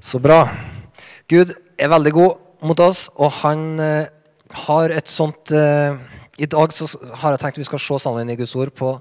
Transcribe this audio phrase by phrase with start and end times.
[0.00, 0.42] Så bra.
[1.28, 4.08] Gud er veldig god mot oss, og han eh,
[4.66, 5.96] har et sånt eh,
[6.36, 6.88] I dag så
[7.22, 8.92] har jeg tenkt vi skal se sammen i Guds ord på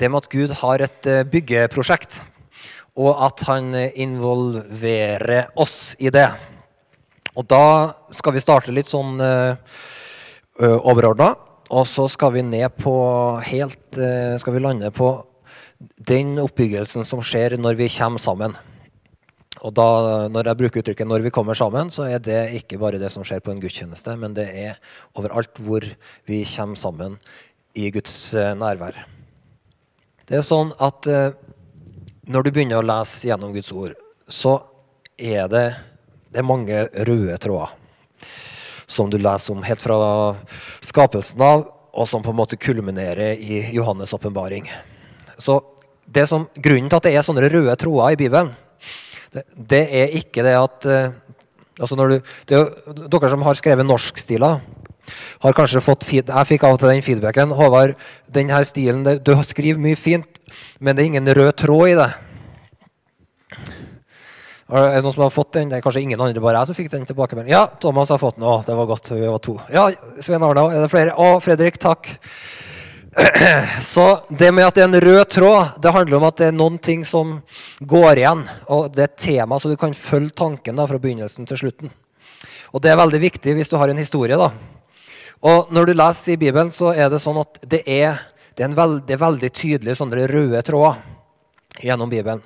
[0.00, 2.22] det med at Gud har et eh, byggeprosjekt,
[2.96, 6.28] og at han involverer oss i det.
[7.36, 9.20] Og da skal vi starte litt sånn
[10.58, 11.28] overordna,
[11.70, 12.94] og så skal vi ned på
[13.46, 14.00] helt
[14.42, 15.12] Skal vi lande på
[15.78, 18.56] den oppbyggelsen som skjer når vi kommer sammen.
[19.62, 22.98] Og da, Når jeg bruker uttrykket 'når vi kommer sammen', så er det ikke bare
[22.98, 24.78] det som skjer på en gudstjeneste, men det er
[25.16, 25.82] overalt hvor
[26.26, 27.18] vi kommer sammen
[27.74, 28.94] i Guds eh, nærvær.
[30.26, 31.32] Det er sånn at eh,
[32.26, 33.94] når du begynner å lese gjennom Guds ord,
[34.28, 34.62] så
[35.18, 35.76] er det,
[36.30, 37.74] det er mange røde tråder
[38.88, 40.34] som du leser om helt fra
[40.80, 44.68] skapelsen av, og som på en måte kulminerer i Johannes' åpenbaring.
[45.38, 45.60] Så
[46.08, 48.54] Grunnen til at det er sånne røde tråder i Bibelen,
[49.32, 51.16] det, er ikke det at uh,
[51.78, 52.18] altså du,
[52.48, 52.62] det,
[53.12, 54.60] Dere som har skrevet norskstiler,
[55.42, 57.54] har kanskje fått feed, Jeg fikk av og til den feedbacken.
[57.56, 57.94] Håvard,
[58.28, 60.40] denne stilen, det, du skriver mye fint,
[60.80, 62.10] men det er ingen rød tråd i det.
[64.68, 65.70] Er det noen som har fått den?
[65.70, 67.40] Det er kanskje ingen andre, bare jeg som fikk den tilbake.
[67.48, 68.44] Ja, Thomas har fått den.
[68.44, 69.14] Å, det var godt.
[69.14, 69.56] Vi var to.
[69.72, 69.86] Ja,
[70.20, 71.14] Svein Arna, er det flere?
[71.16, 72.10] Å, Fredrik, takk.
[73.80, 76.56] Så det med at det er en rød tråd, det handler om at det er
[76.56, 77.38] noen ting som
[77.80, 78.42] går igjen.
[78.74, 81.92] Og det er et tema, så du kan følge tanken da, fra begynnelsen til slutten.
[82.72, 84.36] Og det er veldig viktig hvis du har en historie.
[84.36, 84.50] da.
[85.48, 88.18] Og når du leser i Bibelen, så er det sånn at det er,
[88.54, 91.00] det er en veldig, veldig tydelig sånne røde tråder
[91.84, 92.42] gjennom Bibelen.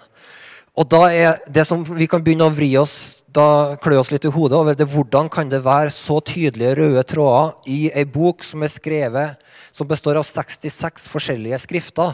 [0.73, 4.25] Og da er det som vi kan begynne å vri oss da klø oss litt
[4.29, 8.45] i hodet over det, hvordan kan det være så tydelige røde tråder i ei bok
[8.45, 9.41] som er skrevet,
[9.73, 12.13] som består av 66 forskjellige skrifter,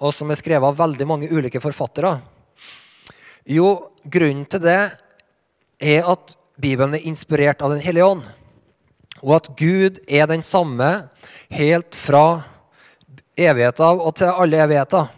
[0.00, 2.16] og som er skrevet av veldig mange ulike forfattere?
[3.46, 4.80] Jo, grunnen til det
[5.78, 8.24] er at Bibelen er inspirert av Den hellige ånd.
[9.22, 10.88] Og at Gud er den samme
[11.52, 12.42] helt fra
[13.36, 15.12] evighet av og til alle evigheter.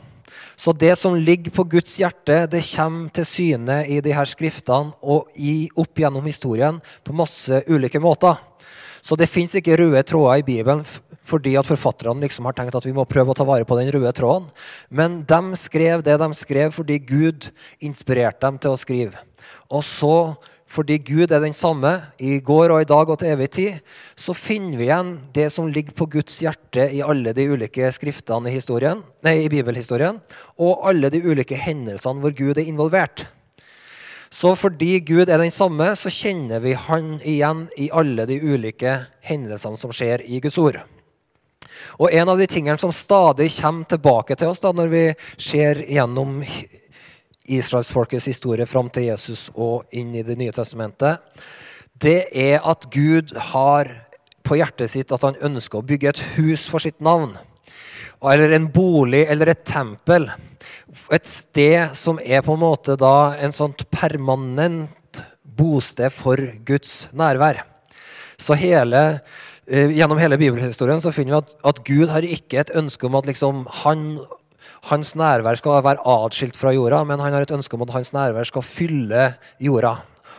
[0.58, 4.90] Så det som ligger på Guds hjerte, det kommer til syne i de her skriftene
[5.02, 8.34] og i, opp gjennom historien på masse ulike måter.
[9.00, 10.82] Så det fins ikke røde tråder i Bibelen
[11.28, 13.90] fordi at forfatterne liksom har tenkt at vi må prøve å ta vare på den
[13.94, 14.48] røde tråden.
[14.88, 17.50] Men de skrev det de skrev fordi Gud
[17.84, 19.26] inspirerte dem til å skrive.
[19.68, 20.16] Og så
[20.68, 23.78] fordi Gud er den samme i går og i dag og til evig tid,
[24.20, 28.52] så finner vi igjen det som ligger på Guds hjerte i alle de ulike skriftene
[28.52, 28.60] i,
[29.24, 30.20] nei, i bibelhistorien,
[30.60, 33.24] og alle de ulike hendelsene hvor Gud er involvert.
[34.28, 38.98] Så fordi Gud er den samme, så kjenner vi Han igjen i alle de ulike
[39.24, 40.82] hendelsene som skjer i Guds ord.
[41.98, 45.04] Og En av de tingene som stadig kommer tilbake til oss da, når vi
[45.36, 46.40] ser gjennom
[47.48, 51.22] israelsfolkets historie fram til Jesus og inn i Det nye testamentet,
[51.98, 53.90] det er at Gud har
[54.46, 57.34] på hjertet sitt at han ønsker å bygge et hus for sitt navn.
[58.24, 60.28] Eller en bolig eller et tempel.
[61.14, 65.22] Et sted som er på en måte da en sånt permanent
[65.58, 67.64] bosted for Guds nærvær.
[68.38, 69.20] Så hele,
[69.68, 73.26] Gjennom hele bibelhistorien så finner vi at, at Gud har ikke et ønske om at
[73.28, 74.04] liksom han
[74.88, 78.12] hans nærvær skal være atskilt fra jorda, men han har et ønske om at hans
[78.14, 79.96] nærvær skal fylle jorda.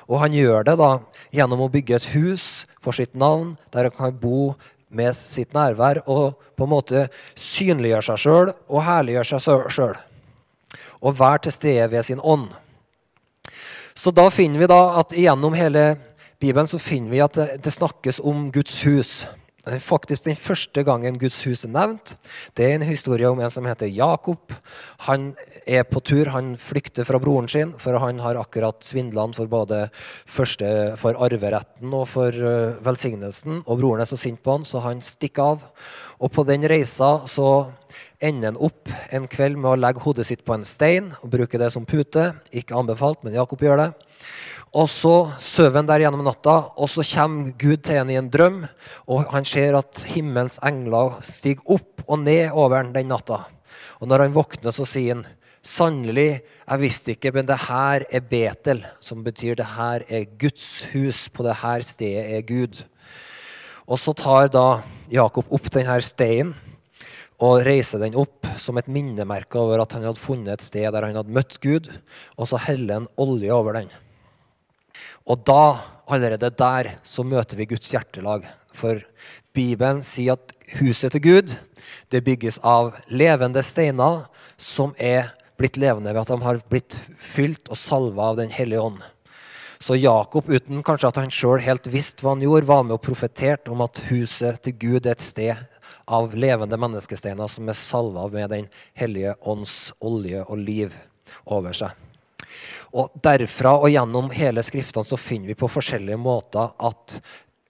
[0.10, 0.92] Og han gjør det da
[1.36, 4.56] gjennom å bygge et hus for sitt navn, der han kan bo
[4.90, 7.06] med sitt nærvær og på en måte
[7.38, 9.98] synliggjøre seg sjøl og herliggjøre seg sjøl.
[11.06, 12.50] Og være til stede ved sin ånd.
[13.94, 15.92] Så da finner vi da at gjennom hele
[16.40, 19.26] Bibelen så finner vi at det, det snakkes om Guds hus.
[19.84, 22.14] Faktisk den første gangen Guds hus er nevnt.
[22.56, 24.54] Det er en historie om en som heter Jakob.
[25.06, 25.34] Han
[25.68, 29.82] er på tur, han flykter fra broren sin, for han har akkurat svindla for både
[30.26, 33.66] første for arveretten og for eh, velsignelsen.
[33.68, 35.68] Og broren er så sint på han, så han stikker av.
[36.24, 37.50] Og på den reisa så
[38.24, 41.60] ender han opp en kveld med å legge hodet sitt på en stein og bruke
[41.60, 42.32] det som pute.
[42.56, 43.92] Ikke anbefalt, men Jakob gjør det.
[44.70, 48.30] Og så sover han der gjennom natta, og så kommer Gud til ham i en
[48.30, 48.62] drøm.
[49.10, 53.42] Og han ser at himmelens engler stiger opp og ned over ham den natta.
[54.00, 55.28] Og når han våkner, så sier han
[55.60, 60.86] Sannelig, jeg visste ikke, men det her er Betel, som betyr det her er Guds
[60.94, 61.26] hus.
[61.28, 62.80] På det her stedet er Gud.
[63.84, 64.80] Og så tar da
[65.12, 66.56] Jakob opp denne steinen
[67.44, 71.08] og reiser den opp som et minnemerke over at han hadde funnet et sted der
[71.08, 71.92] han hadde møtt Gud,
[72.40, 73.92] og så heller han olje over den.
[75.30, 75.78] Og da,
[76.10, 78.48] allerede der, så møter vi Guds hjertelag.
[78.74, 79.02] For
[79.54, 81.54] Bibelen sier at huset til Gud
[82.10, 84.26] det bygges av levende steiner
[84.58, 88.82] som er blitt levende ved at de har blitt fylt og salva av Den hellige
[88.82, 89.02] ånd.
[89.80, 93.04] Så Jakob, uten kanskje at han sjøl helt visste hva han gjorde, var med og
[93.06, 95.56] profeterte om at huset til Gud er et sted
[96.10, 98.68] av levende menneskesteiner som er salva med Den
[98.98, 100.96] hellige ånds olje og liv
[101.46, 102.09] over seg.
[102.94, 107.20] Og Derfra og gjennom hele Skriftene så finner vi på forskjellige måter at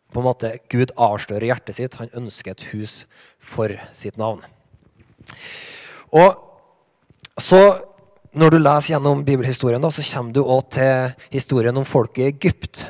[0.09, 1.97] på en måte Gud avslører hjertet sitt.
[1.99, 3.03] Han ønsker et hus
[3.37, 4.41] for sitt navn.
[6.15, 6.45] Og
[7.39, 7.85] så
[8.29, 12.27] Når du leser gjennom bibelhistorien, da, så kommer du også til historien om folket i
[12.29, 12.83] Egypt.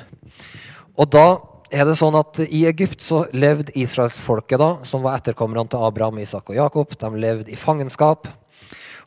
[0.99, 1.39] Og da
[1.71, 6.19] er det sånn at I Egypt så levde israelsfolket, da, som var etterkommerne til Abraham,
[6.19, 8.27] Isak og Jakob, de levde i fangenskap.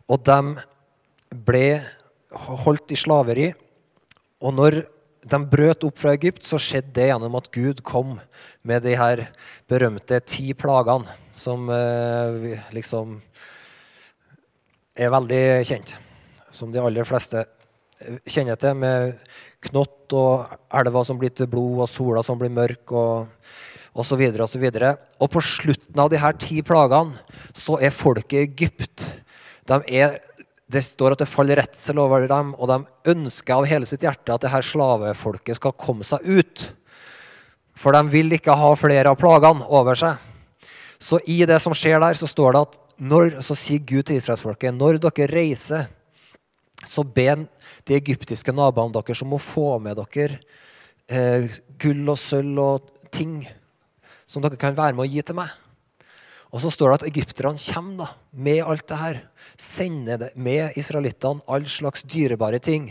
[0.09, 0.39] Og de
[1.37, 1.67] ble
[2.33, 3.51] holdt i slaveri.
[4.43, 4.83] Og når
[5.23, 8.17] de brøt opp fra Egypt, så skjedde det gjennom at Gud kom
[8.67, 9.27] med de her
[9.71, 11.07] berømte ti plagene,
[11.39, 13.21] som eh, liksom
[14.99, 15.95] er veldig kjent.
[16.53, 19.15] Som de aller fleste eh, kjenner til, med
[19.69, 23.31] knott og elva som blir til blod, og sola som blir mørk, og,
[23.95, 24.95] og så og så.
[25.23, 27.15] Og på slutten av de her ti plagene
[27.55, 29.07] så er folket i Egypt
[29.71, 30.17] de er
[30.73, 34.35] det står at det faller redsel over dem, og de ønsker av hele sitt hjerte
[34.35, 36.69] at det her slavefolket skal komme seg ut.
[37.77, 40.17] For de vil ikke ha flere av plagene over seg.
[41.03, 44.21] Så i det som skjer der, så står det at når, så sier Gud til
[44.21, 45.89] israelsfolket når dere reiser,
[46.83, 47.29] så be
[47.87, 50.39] de egyptiske naboene deres om å få med dere
[51.11, 51.51] eh,
[51.83, 53.41] gull og sølv og ting
[54.27, 55.51] som dere kan være med å gi til meg.
[56.53, 59.21] Og så står det at egypterne kommer da, med alt det her.
[59.57, 62.91] Sender det med israelittene all slags dyrebare ting.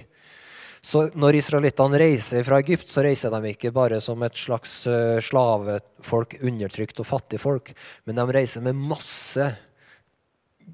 [0.81, 5.19] Så når israelittene reiser fra Egypt, så reiser de ikke bare som et slags uh,
[5.21, 7.69] slavefolk, undertrykt og fattigfolk,
[8.09, 9.45] men de reiser med masse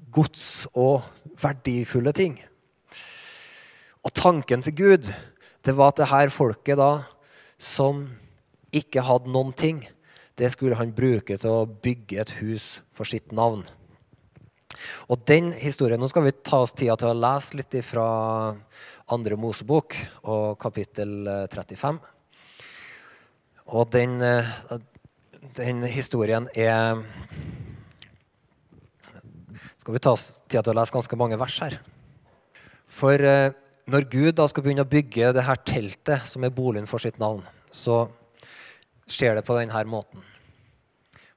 [0.08, 1.04] gods og
[1.42, 2.38] verdifulle ting.
[4.00, 5.12] Og tanken til Gud
[5.66, 7.02] det var at det her folket da,
[7.60, 8.06] som
[8.72, 9.82] ikke hadde noen ting,
[10.38, 13.64] det skulle han bruke til å bygge et hus for sitt navn.
[15.10, 18.06] Og den historien, Nå skal vi ta oss tida til å lese litt fra
[19.10, 19.96] andre Mosebok
[20.30, 21.98] og kapittel 35.
[23.74, 24.22] Og den,
[25.58, 27.02] den historien er
[29.78, 31.78] Skal vi ta oss tida til å lese ganske mange vers her.
[32.92, 33.54] For eh,
[33.88, 37.16] når Gud da skal begynne å bygge det her teltet, som er boligen for sitt
[37.20, 37.40] navn,
[37.72, 38.02] så
[39.08, 40.27] skjer det på denne måten.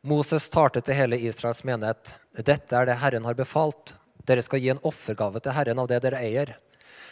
[0.01, 2.15] Moses talte til hele Israels menighet.
[2.33, 3.93] Dette er det Herren har befalt.
[4.25, 6.55] Dere skal gi en offergave til Herren av det dere eier.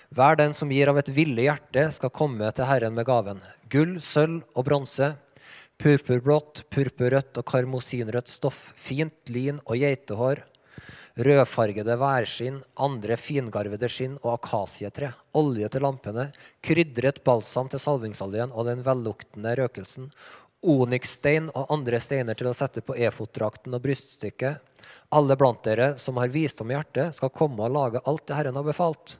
[0.09, 3.43] Hver den som gir av et villig hjerte, skal komme til Herren med gaven.
[3.69, 5.11] Gull, sølv og bronse,
[5.77, 10.41] purpurblått, purpurrødt og karmosinrødt stoff, fint lin og geitehår,
[11.29, 16.31] rødfargede værskinn, andre fingarvede skinn og akasietre, olje til lampene,
[16.65, 20.09] krydret balsam til salvingsoljen og den velluktende røkelsen,
[20.61, 24.59] onyksstein og andre steiner til å sette på efotdrakten og bryststykket.
[25.15, 28.59] Alle blant dere som har visdom i hjertet, skal komme og lage alt det Herren
[28.59, 29.17] har befalt.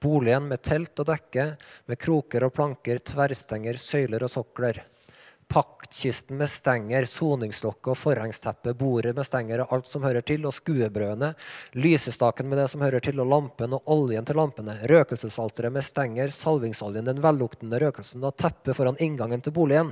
[0.00, 1.54] Boligen med telt og dekke,
[1.86, 4.82] med kroker og planker, tverrstenger, søyler og sokler
[5.50, 10.54] paktkisten med stenger, soningslokket og forhengsteppet, bordet med stenger og alt som hører til, og
[10.54, 11.32] skuebrødene,
[11.74, 16.30] lysestaken med det som hører til, og lampen og oljen til lampene, røkelsesalteret med stenger,
[16.34, 19.90] salvingsoljen, den velluktende røkelsen og teppet foran inngangen til boligen,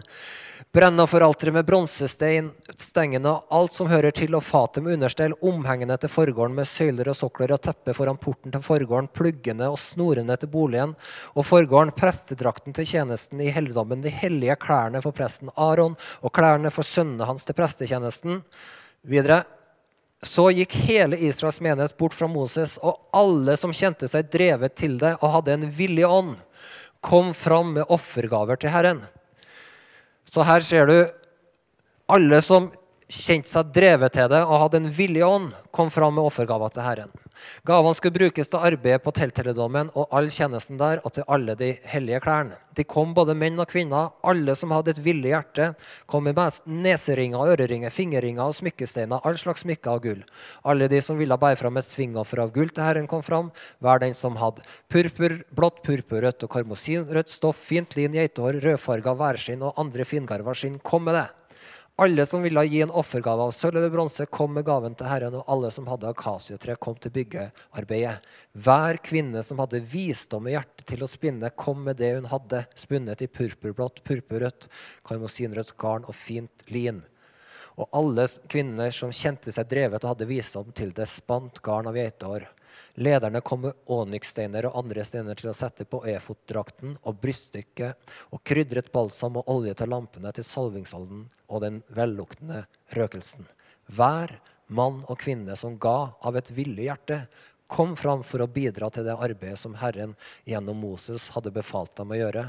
[0.75, 6.55] brennofferalteret med bronsestein, stengene alt som hører til, og fatet med understell, omhengene til forgården
[6.55, 10.95] med søyler og sokler og teppe foran porten til forgården, pluggene og snorene til boligen,
[11.35, 16.33] og forgården, prestedrakten til tjenesten i helligdommen, de hellige klærne for presten, presten Aron og
[16.33, 18.43] klærne for sønnene hans til prestetjenesten.
[19.03, 19.45] Videre.
[20.23, 24.99] Så gikk hele Israels menighet bort fra Moses, og alle som kjente seg drevet til
[24.99, 26.37] det og hadde en villig ånd,
[27.01, 29.05] kom fram med offergaver til Herren.
[30.27, 31.07] Så her ser du
[32.11, 32.67] alle som
[33.09, 36.83] kjente seg drevet til det og hadde en villig ånd, kom fram med offergaver til
[36.83, 37.13] Herren.
[37.69, 41.75] Gavene skulle brukes til arbeidet på telthelligdommen og all tjenesten der, og til alle de
[41.91, 42.59] hellige klærne.
[42.79, 45.73] De kom både menn og kvinner, alle som hadde et villig hjerte,
[46.07, 50.23] kom med neseringer, øreringer, fingerringer og smykkesteiner, all slags smykker av gull.
[50.63, 53.51] Alle de som ville bære fram et svingoffer av gull til Herren, kom fram.
[53.83, 59.67] Hver den som hadde purpur, blått, purpurrødt og karmosinrødt stoff, fint lin, geitehår, rødfarga værskinn
[59.67, 61.27] og andre fingarva skinn, kom med det.
[62.01, 65.35] Alle som ville gi en offergave av sølv eller bronse, kom med gaven til Herren,
[65.35, 68.29] og alle som hadde akasietre, kom til byggearbeidet.
[68.55, 72.61] Hver kvinne som hadde visdom i hjertet til å spinne, kom med det hun hadde,
[72.79, 74.69] spunnet i purpurblått, purpurrødt,
[75.11, 77.03] karmosinrødt garn og fint lin.
[77.75, 81.99] Og alle kvinner som kjente seg drevet og hadde visdom til det, spant garn av
[81.99, 82.47] geitehår.
[82.99, 88.43] Lederne kom med onykssteiner og andre steiner til å sette på efotdrakten og bryststykket, og
[88.47, 92.65] krydret balsam og olje til lampene til salvingsolden og den velluktende
[92.97, 93.47] røkelsen.
[93.95, 94.35] Hver
[94.69, 97.23] mann og kvinne som ga av et villig hjerte,
[97.69, 100.15] kom fram for å bidra til det arbeidet som Herren
[100.49, 102.47] gjennom Moses hadde befalt dem å gjøre.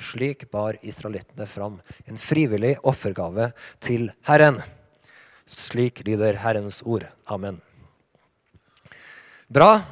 [0.00, 1.76] Slik bar israelittene fram
[2.08, 3.50] en frivillig offergave
[3.84, 4.62] til Herren.
[5.44, 7.04] Slik lyder Herrens ord.
[7.28, 7.60] Amen.
[9.52, 9.82] Bra.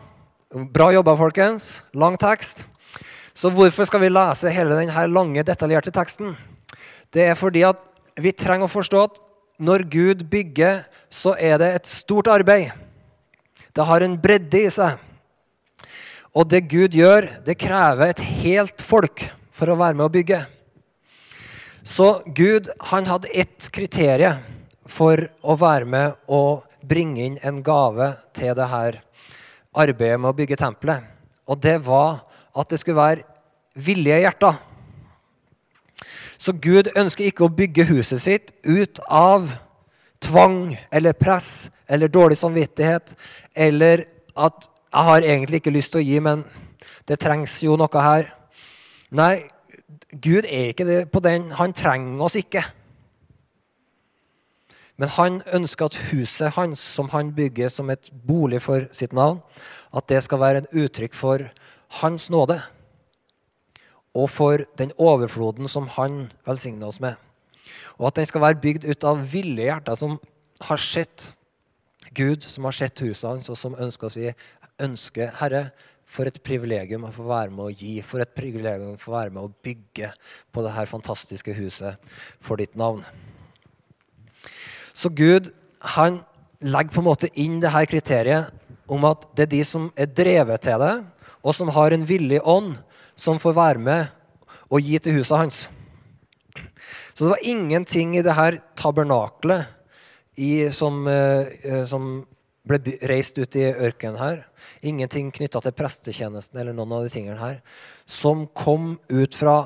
[0.72, 1.82] Bra jobba, folkens.
[1.92, 2.62] Lang tekst.
[3.36, 6.30] Så hvorfor skal vi lese hele denne lange, detaljerte teksten?
[7.12, 7.82] Det er fordi at
[8.16, 9.18] vi trenger å forstå at
[9.60, 12.70] når Gud bygger, så er det et stort arbeid.
[13.76, 14.96] Det har en bredde i seg.
[16.32, 20.40] Og det Gud gjør, det krever et helt folk for å være med å bygge.
[21.84, 24.40] Så Gud han hadde ett kriterium
[24.88, 29.02] for å være med og bringe inn en gave til det her
[29.74, 31.04] arbeidet med å bygge tempelet.
[31.46, 32.24] Og det var
[32.56, 33.26] at det skulle være
[33.74, 34.58] villige hjerter.
[36.40, 39.50] Så Gud ønsker ikke å bygge huset sitt ut av
[40.24, 43.14] tvang eller press eller dårlig samvittighet,
[43.56, 44.04] eller
[44.36, 46.44] at 'jeg har egentlig ikke lyst til å gi, men
[47.08, 48.32] det trengs jo noe her'.
[49.10, 49.42] Nei,
[50.20, 51.50] Gud er ikke på den.
[51.50, 52.64] Han trenger oss ikke.
[55.00, 59.40] Men han ønsker at huset hans, som han bygger som et bolig for sitt navn,
[59.96, 61.46] at det skal være et uttrykk for
[62.02, 62.58] hans nåde.
[64.12, 67.16] Og for den overfloden som han velsigner oss med.
[67.96, 70.18] Og at den skal være bygd ut av ville hjerter som
[70.68, 71.30] har sett
[72.12, 74.28] Gud, som har sett huset hans, og som ønsker å si
[74.82, 75.70] ønske, Herre,
[76.10, 79.32] for et privilegium å få være med å gi, for et privilegium å få være
[79.32, 80.10] med å bygge
[80.50, 83.04] på dette fantastiske huset for ditt navn.
[85.00, 85.48] Så Gud
[85.96, 86.20] han
[86.60, 88.50] legger på en måte inn det her kriteriet
[88.90, 90.94] om at det er de som er drevet til det,
[91.40, 92.74] og som har en villig ånd,
[93.16, 94.10] som får være med
[94.68, 95.60] og gi til huset hans.
[97.14, 99.68] Så det var ingenting i det her tabernaklet
[100.72, 102.26] som, eh, som,
[102.70, 102.78] ble
[103.08, 104.42] reist ut i ørkenen her,
[104.84, 107.56] ingenting knytta til prestetjenesten eller noen av de tingene her,
[108.06, 109.56] som kom ut fra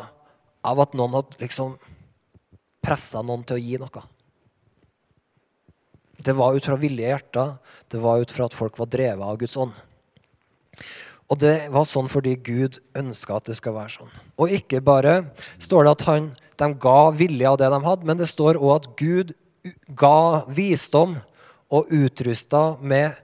[0.64, 1.74] av at noen hadde liksom
[2.84, 4.04] pressa noen til å gi noe.
[6.18, 7.56] Det var ut fra villige hjerter.
[7.90, 9.74] Det var ut fra at folk var drevet av Guds ånd.
[11.32, 14.12] Og det var sånn fordi Gud ønska at det skal være sånn.
[14.38, 15.22] Og ikke bare
[15.62, 16.28] står det at han,
[16.60, 19.32] de ga vilje av det de hadde, men det står òg at Gud
[19.96, 21.16] ga visdom
[21.72, 23.16] og utrusta med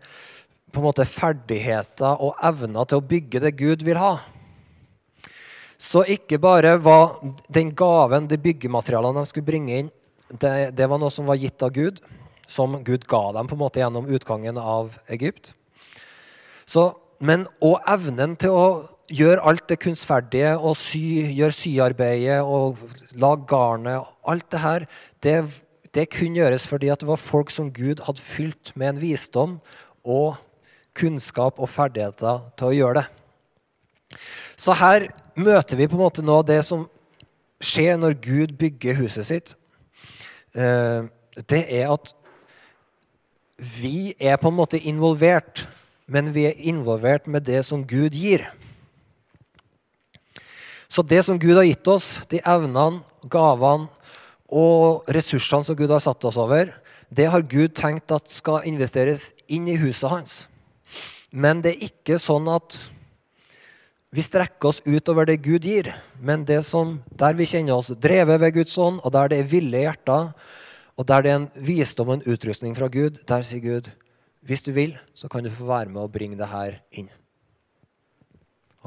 [0.70, 4.14] på en måte ferdigheter og evner til å bygge det Gud vil ha.
[5.80, 7.18] Så ikke bare var
[7.52, 9.92] den gaven, de byggematerialene de skulle bringe inn,
[10.30, 11.98] det, det, var noe som var gitt av Gud,
[12.50, 15.54] som Gud ga dem på en måte gjennom utgangen av Egypt.
[16.66, 16.90] Så,
[17.22, 18.66] men òg evnen til å
[19.10, 22.78] gjøre alt det kunstferdige og sy, gjøre syarbeidet og
[23.18, 24.86] lage garnet, alt det her,
[25.22, 25.34] det
[25.94, 29.56] det kunne gjøres fordi det var folk som Gud hadde fylt med en visdom
[30.06, 30.36] og
[30.94, 33.06] kunnskap og ferdigheter til å gjøre det.
[34.58, 36.86] Så her møter vi på en måte nå det som
[37.60, 39.52] skjer når Gud bygger huset sitt.
[40.54, 41.06] Eh,
[41.50, 42.14] det er at
[43.60, 45.66] vi er på en måte involvert,
[46.10, 48.46] men vi er involvert med det som Gud gir.
[50.90, 53.86] Så det som Gud har gitt oss, de evnene, gavene,
[54.50, 56.72] og ressursene som Gud har satt oss over,
[57.10, 60.34] det har Gud tenkt at skal investeres inn i huset hans.
[61.30, 62.74] Men det er ikke sånn at
[64.10, 65.92] vi strekker oss utover det Gud gir.
[66.18, 69.52] Men det som, der vi kjenner oss drevet ved Guds ånd, og der det er
[69.52, 70.32] ville hjerter,
[71.00, 73.88] og der det er en visdom og en utrustning fra Gud, der sier Gud
[74.44, 77.08] hvis du vil, så kan du få være med og bringe det her inn.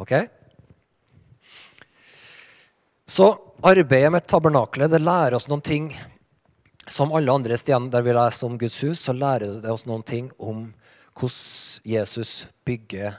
[0.01, 0.13] Ok?
[3.09, 3.29] Så
[3.61, 5.91] arbeidet med tabernaklet det lærer oss noen ting
[6.89, 10.05] som alle andre steder der vi leser om Guds hus, så lærer det oss noen
[10.05, 10.65] ting om
[11.13, 13.13] hvordan Jesus bygger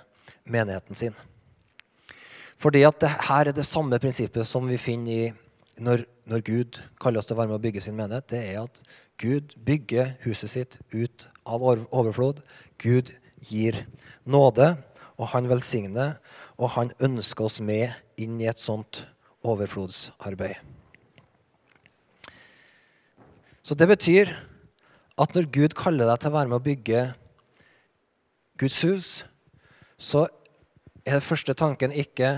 [0.51, 1.15] menigheten sin.
[2.59, 5.33] Fordi at det her er det samme prinsippet som vi finner i
[5.79, 8.29] når, når, Gud kaller oss til å være med å bygge sin menighet.
[8.31, 8.81] Det er at
[9.21, 12.43] Gud bygger huset sitt ut av overflod.
[12.83, 13.13] Gud
[13.45, 13.81] gir
[14.25, 14.75] nåde,
[15.19, 16.17] og han velsigner,
[16.59, 19.05] og han ønsker oss med inn i et sånt
[19.45, 20.57] overflodsarbeid.
[23.65, 24.33] Så det betyr
[25.21, 27.05] at når Gud kaller deg til å være med å bygge
[28.61, 29.09] Guds hus,
[29.97, 30.27] så
[31.05, 32.35] er den første tanken ikke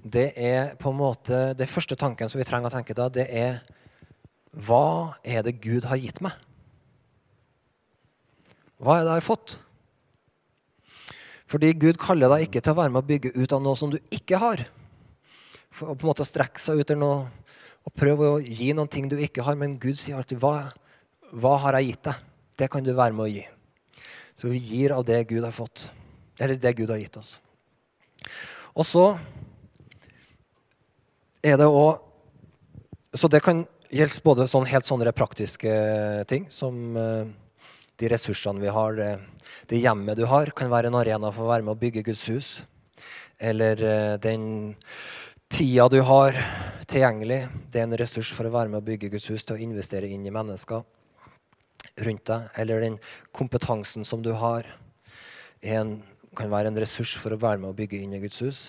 [0.00, 3.26] Det er på en måte, det første tanken som vi trenger å tenke da, det
[3.28, 3.60] er
[4.50, 6.32] Hva er det Gud har gitt meg?
[8.80, 9.58] Hva er det jeg har fått?
[11.50, 13.92] Fordi Gud kaller deg ikke til å være med å bygge ut av noe som
[13.92, 14.62] du ikke har.
[15.70, 17.26] For å på en måte strekke seg ut noe,
[17.86, 19.58] og prøve å gi noen ting du ikke har.
[19.58, 20.70] Men Gud sier alltid hva,
[21.30, 22.26] hva har jeg gitt deg?
[22.60, 23.44] Det kan du være med å gi.
[24.38, 25.88] Så vi gir av det Gud har fått.
[26.40, 27.36] Eller det Gud har gitt oss.
[28.72, 29.04] Og så
[31.42, 32.00] er det òg
[33.16, 35.70] Så det kan gjelde både sånn helt sånne praktiske
[36.30, 37.26] ting som uh,
[37.98, 39.08] de ressursene vi har, det,
[39.66, 42.22] det, hjemmet du har, kan være en arena for å være med å bygge Guds
[42.30, 42.50] hus.
[43.42, 44.76] Eller uh, den
[45.50, 46.38] tida du har
[46.86, 47.40] tilgjengelig,
[47.72, 50.06] det er en ressurs for å være med å bygge Guds hus, til å investere
[50.06, 50.86] inn i mennesker
[52.06, 52.46] rundt deg.
[52.62, 53.00] Eller den
[53.34, 54.70] kompetansen som du har,
[55.66, 55.96] en,
[56.38, 58.68] kan være en ressurs for å være med å bygge inn i Guds hus.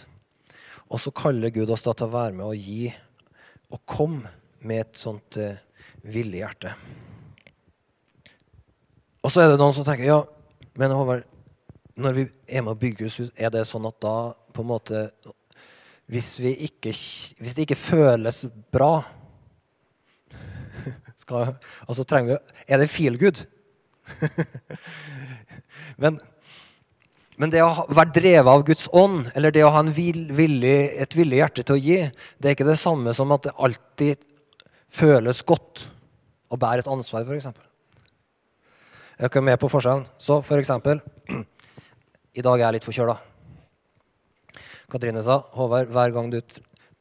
[0.92, 2.92] Og så kaller Gud oss da til å være med og gi
[3.72, 4.32] og komme
[4.68, 5.56] med et sånt uh,
[6.04, 6.74] villig hjerte.
[9.22, 10.20] Og så er det noen som tenker ja,
[10.80, 11.24] men Håvard,
[12.02, 14.16] når vi er med å bygge Guds hus, er det sånn at da
[14.52, 15.06] på en måte
[16.12, 18.44] hvis, ikke, hvis det ikke føles
[18.74, 18.98] bra
[21.22, 21.54] skal,
[21.86, 23.44] altså trenger vi, Er det feel good?
[26.02, 26.20] men,
[27.42, 31.40] men, det å være drevet av Guds ånd, eller det å ha villig, et villig
[31.40, 31.98] hjerte til å gi,
[32.38, 34.22] det er ikke det samme som at det alltid
[34.94, 35.88] føles godt
[36.54, 37.50] å bære et ansvar, f.eks.
[39.18, 40.06] Er dere med på forskjellen?
[40.22, 40.40] Så.
[40.46, 43.18] For I dag er jeg litt forkjøla.
[44.92, 46.40] Katrine sa Håvard, hver gang du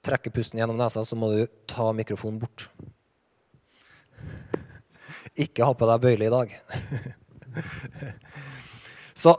[0.04, 2.68] trekker pusten gjennom nesa, så må du ta mikrofonen bort.
[5.44, 6.56] Ikke ha på deg bøyle i dag.
[9.22, 9.36] så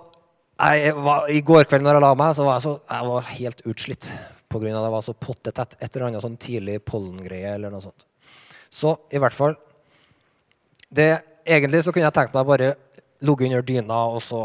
[0.61, 3.33] jeg var, I går kveld når jeg la meg, så var jeg, så, jeg var
[3.33, 4.07] helt utslitt
[4.51, 4.61] pga.
[4.67, 5.75] at jeg var så pottetett.
[5.79, 8.05] Et eller annet sånn tidlig pollengreie eller noe sånt.
[8.71, 9.57] Så i hvert fall
[10.89, 12.67] det, Egentlig så kunne jeg tenkt meg bare
[13.25, 14.43] ligge under dyna og så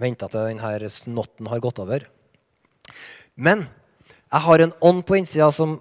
[0.00, 2.06] vente til denne snotten har gått over.
[3.36, 3.66] Men
[4.32, 5.76] jeg har en ånd på innsida som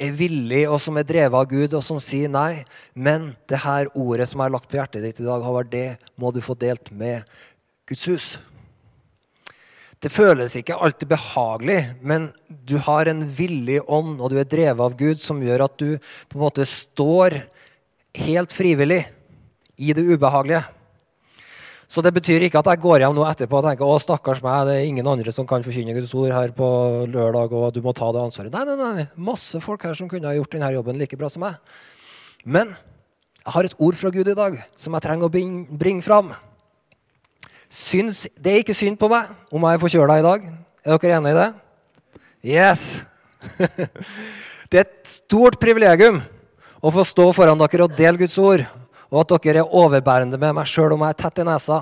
[0.00, 2.62] er villig, og som er drevet av Gud, og som sier nei.
[2.94, 5.98] Men det her ordet som jeg har lagt på hjertet ditt i dag, Håvard, det
[6.14, 7.26] må du få delt med
[7.90, 8.28] Guds hus.
[10.00, 14.80] Det føles ikke alltid behagelig, men du har en villig ånd, og du er drevet
[14.80, 17.36] av Gud, som gjør at du på en måte står
[18.16, 19.02] helt frivillig
[19.76, 20.62] i det ubehagelige.
[21.90, 24.68] Så det betyr ikke at jeg går hjem nå etterpå og tenker å stakkars meg,
[24.68, 26.66] det er ingen andre som kan forkynne Guds ord her på
[27.10, 28.54] lørdag, og du må ta det ansvaret.
[28.54, 29.08] Nei, nei, nei.
[29.18, 31.58] Masse folk her som kunne ha gjort denne jobben like bra som meg.
[32.46, 36.30] Men jeg har et ord fra Gud i dag som jeg trenger å bringe fram.
[37.70, 40.50] Syns, det er ikke synd på meg om jeg er forkjøla i dag.
[40.82, 41.48] Er dere enige i det?
[42.50, 42.82] Yes!
[44.70, 46.18] det er et stort privilegium
[46.82, 48.64] å få stå foran dere og dele Guds ord
[49.10, 51.80] og at dere er overbærende med meg sjøl om jeg er tett i nesa.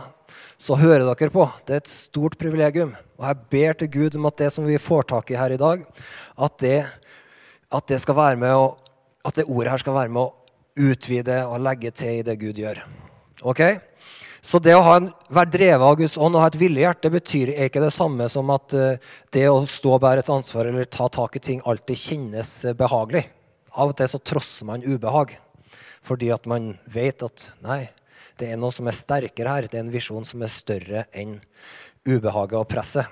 [0.59, 1.45] Så hører dere på.
[1.69, 2.95] Det er et stort privilegium.
[3.21, 5.61] Og jeg ber til Gud om at det som vi får tak i her i
[5.61, 5.85] dag,
[6.39, 6.79] at det,
[7.71, 8.73] at det, skal være med å,
[9.29, 12.59] at det ordet her skal være med å utvide og legge til i det Gud
[12.59, 12.81] gjør.
[13.47, 13.63] Ok?
[14.49, 17.51] Så det å en, være drevet av Guds ånd og ha et villig hjerte betyr
[17.67, 21.11] ikke det samme som at uh, det å stå og bære et ansvar eller ta
[21.13, 23.27] tak i ting alltid kjennes behagelig.
[23.77, 25.35] Av og til så trosser man ubehag.
[26.09, 27.83] Fordi at man vet at nei,
[28.41, 29.69] det er noe som er sterkere her.
[29.69, 31.37] Det er en visjon som er større enn
[32.09, 33.05] ubehaget og presset.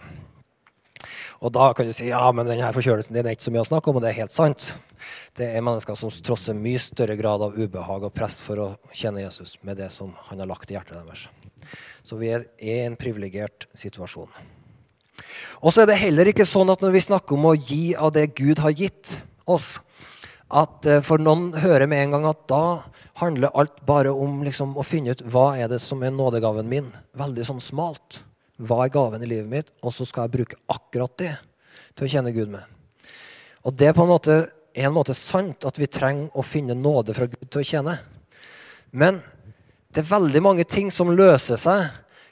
[1.41, 3.69] Og da kan du si ja, men denne forkjølelsen din er ikke så mye å
[3.69, 4.69] snakke om, og det er helt sant.
[5.37, 9.25] Det er mennesker som trosser mye større grad av ubehag og press for å kjenne
[9.25, 11.27] Jesus med det som han har lagt i hjertet deres.
[12.07, 14.31] Så vi er i en privilegert situasjon.
[15.65, 18.13] Og så er det heller ikke sånn at når vi snakker om å gi av
[18.15, 19.17] det Gud har gitt
[19.49, 19.77] oss,
[20.47, 22.79] at eh, For noen hører med en gang at da
[23.19, 26.93] handler alt bare om liksom, å finne ut hva er det som er nådegaven min.
[27.19, 28.21] Veldig sånn smalt.
[28.57, 29.73] Hva er gaven i livet mitt?
[29.85, 31.33] Og så skal jeg bruke akkurat det
[31.97, 32.65] til å kjenne Gud med.
[33.67, 34.37] Og det er på en måte,
[34.77, 37.97] en måte sant at vi trenger å finne nåde fra Gud til å tjene.
[38.93, 39.21] Men
[39.93, 41.87] det er veldig mange ting som løser seg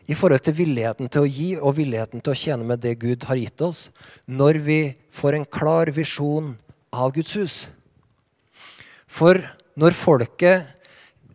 [0.08, 3.24] i forhold til villigheten til å gi og villigheten til å tjene med det Gud
[3.28, 3.88] har gitt oss,
[4.28, 4.80] når vi
[5.14, 6.52] får en klar visjon
[6.92, 7.54] av Guds hus.
[9.08, 9.40] For
[9.80, 10.68] når folket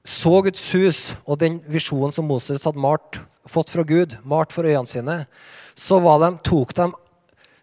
[0.06, 4.68] så Guds hus og den visjonen som Moses hadde malt, fått fra Gud, malt for
[4.68, 5.18] øynene sine,
[5.80, 6.90] så de, tok de,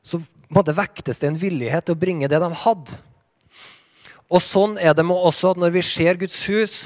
[0.03, 0.21] så
[0.53, 2.99] måtte vektes det en villighet til å bringe det de hadde.
[4.27, 6.77] Og sånn er det med også at når vi ser Guds hus,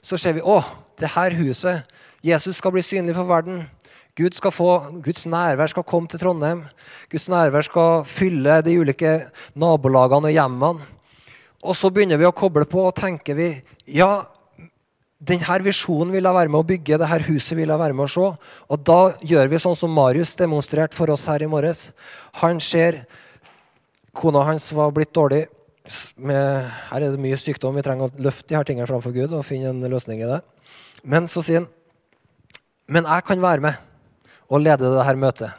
[0.00, 0.60] så ser vi å,
[0.96, 3.66] det her huset Jesus skal bli synlig for verden.
[4.16, 4.70] Gud skal få,
[5.04, 6.64] Guds nærvær skal komme til Trondheim.
[7.12, 9.18] Guds nærvær skal fylle de ulike
[9.54, 10.88] nabolagene og hjemmene.
[11.66, 13.50] Og så begynner vi å koble på og tenker vi
[13.92, 14.24] ja,
[15.16, 18.12] denne visjonen vil jeg være med å bygge, dette huset vil jeg være med å
[18.12, 18.26] se.
[18.68, 21.90] Og da gjør vi sånn som Marius demonstrerte for oss her i morges.
[22.42, 23.04] Han ser
[24.16, 25.46] kona hans var blitt dårlig.
[26.18, 27.76] Med, her er det mye sykdom.
[27.78, 30.42] Vi trenger å løfte de her tingene framfor Gud og finne en løsning i det.
[31.06, 31.72] Men så sier han
[32.86, 33.74] men jeg kan være med
[34.46, 35.50] og lede det her møtet.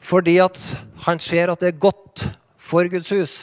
[0.00, 0.56] Fordi at
[1.04, 2.24] han ser at det er godt
[2.56, 3.34] for Guds hus.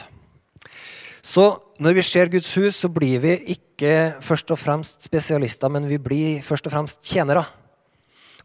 [1.26, 1.46] Så
[1.82, 5.98] når vi ser Guds hus, så blir vi ikke først og fremst spesialister, men vi
[5.98, 7.42] blir først og fremst tjenere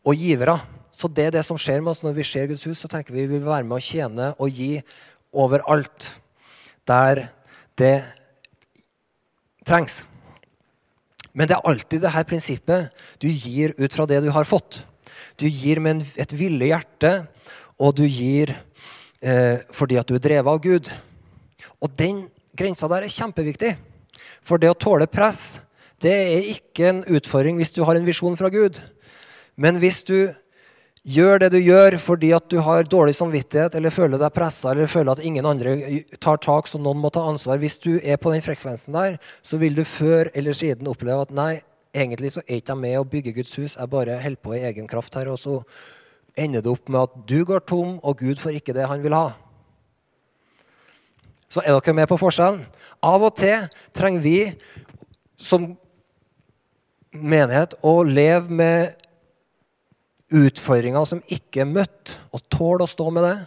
[0.01, 0.57] og givere.
[0.91, 2.81] Så det er det som skjer med oss når vi ser Guds hus.
[2.81, 4.79] Så tenker vi vi vil være med å tjene og gi
[5.31, 6.09] overalt
[6.89, 7.27] der
[7.79, 7.99] det
[9.69, 10.01] trengs.
[11.37, 12.91] Men det er alltid det her prinsippet.
[13.21, 14.81] Du gir ut fra det du har fått.
[15.37, 17.13] Du gir med et villig hjerte,
[17.77, 18.57] og du gir
[19.21, 20.89] eh, fordi at du er drevet av Gud.
[21.81, 22.25] Og den
[22.61, 23.75] grensa der er kjempeviktig.
[24.47, 25.59] For det å tåle press
[26.01, 28.79] det er ikke en utfordring hvis du har en visjon fra Gud.
[29.61, 30.31] Men hvis du
[31.05, 34.91] gjør det du gjør fordi at du har dårlig samvittighet eller føler deg pressa eller
[34.91, 35.77] føler at ingen andre
[36.21, 39.61] tar tak, så noen må ta ansvar Hvis du er på den frekvensen der, så
[39.61, 41.61] vil du før eller siden oppleve at nei,
[41.93, 44.65] egentlig så er ikke jeg med å bygge Guds hus, jeg bare holder på i
[44.69, 45.29] egen kraft her.
[45.33, 45.61] Og så
[46.37, 49.17] ender det opp med at du går tom, og Gud får ikke det han vil
[49.17, 49.33] ha.
[51.51, 52.63] Så er dere med på forskjellen?
[53.03, 54.39] Av og til trenger vi
[55.41, 55.73] som
[57.11, 59.01] menighet å leve med
[60.31, 63.39] utfordringer som ikke er møtt, og tåle å stå med det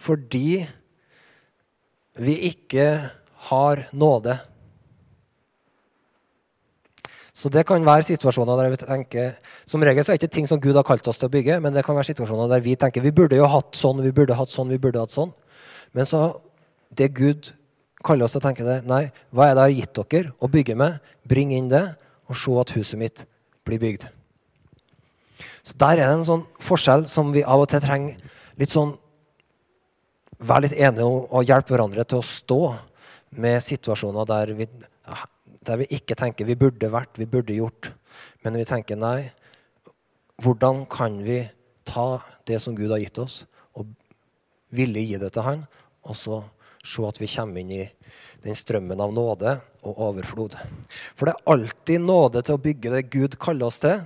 [0.00, 0.62] fordi
[2.20, 2.86] vi ikke
[3.50, 4.32] har nåde.
[7.36, 9.36] Så det kan være situasjoner der vi tenker
[9.68, 11.60] Som regel så er det ikke ting som Gud har kalt oss til å bygge,
[11.60, 14.36] men det kan være situasjoner der vi tenker vi burde jo hatt sånn, vi burde
[14.36, 15.32] hatt sånn, vi burde hatt sånn.
[15.96, 16.24] Men så
[16.96, 17.52] det Gud
[18.04, 18.80] kaller oss til å tenke det.
[18.88, 20.98] Nei, hva er det jeg har gitt dere å bygge med?
[21.28, 21.84] Bring inn det,
[22.30, 23.24] og se at huset mitt
[23.66, 24.06] blir bygd.
[25.62, 28.16] Så Der er det en sånn forskjell som vi av og til trenger
[28.60, 28.96] litt sånn
[30.40, 32.56] Være litt enige om å hjelpe hverandre til å stå
[33.44, 34.66] med situasjoner der vi,
[35.68, 37.90] der vi ikke tenker vi burde vært, vi burde gjort.
[38.40, 39.28] Men vi tenker nei.
[40.40, 41.42] Hvordan kan vi
[41.84, 43.42] ta det som Gud har gitt oss,
[43.76, 43.92] og
[44.72, 45.66] villig gi det til Han,
[46.08, 46.40] og så
[46.84, 47.84] se at vi kommer inn i
[48.44, 50.56] den strømmen av nåde og overflod.
[51.16, 54.00] For det er alltid nåde til å bygge det Gud kaller oss til,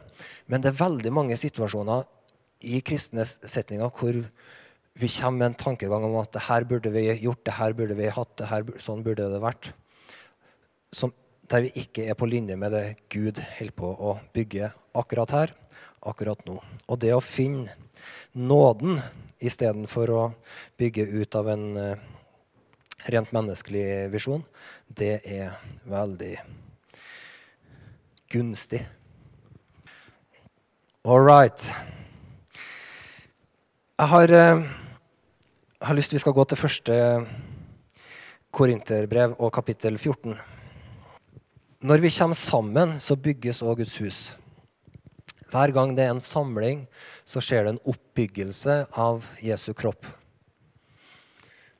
[0.50, 2.04] men det er veldig mange situasjoner
[2.64, 4.20] i kristne setninger hvor
[4.94, 7.96] vi kommer med en tankegang om at det her burde vi gjort, det her burde
[7.98, 9.72] vi hatt, det her, sånn burde det vært.
[10.94, 11.12] Som,
[11.50, 15.54] der vi ikke er på linje med det Gud holder på å bygge akkurat her,
[16.06, 16.60] akkurat nå.
[16.86, 17.74] Og det å finne
[18.34, 19.00] nåden
[19.44, 20.22] istedenfor å
[20.78, 22.13] bygge ut av en uh,
[23.12, 24.44] rent menneskelig visjon,
[24.88, 25.56] det er
[25.90, 26.36] veldig
[28.32, 28.80] gunstig.
[31.04, 31.68] All right.
[34.00, 34.70] Jeg har, jeg eh,
[35.84, 36.96] har lyst til vi skal gå til første
[38.54, 40.34] korinterbrev og kapittel 14.
[41.84, 44.18] Når vi kommer sammen, så bygges òg Guds hus.
[45.52, 46.86] Hver gang det er en samling,
[47.28, 50.08] så skjer det en oppbyggelse av Jesu kropp.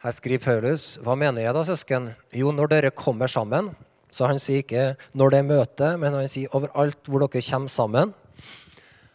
[0.05, 2.11] Her skriver Paulus, hva mener jeg da, søsken?
[2.37, 3.71] Jo, når dere kommer sammen.
[4.13, 7.69] Så han sier ikke 'når det er møte', men han sier overalt hvor dere kommer
[7.73, 8.13] sammen.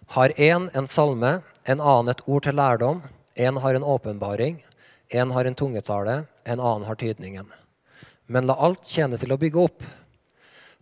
[0.07, 3.03] Har én en salme, en annen et ord til lærdom,
[3.37, 4.63] en har en åpenbaring,
[5.11, 7.45] en har en tungetale, en annen har tydningen.
[8.27, 9.83] Men la alt tjene til å bygge opp.